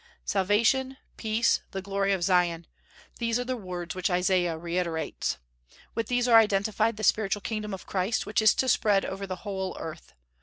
[0.25, 2.65] Salvation, peace, the glory of Zion!
[3.19, 5.37] these are the words which Isaiah reiterates.
[5.93, 9.35] With these are identified the spiritual kingdom of Christ, which is to spread over the
[9.45, 10.13] whole earth.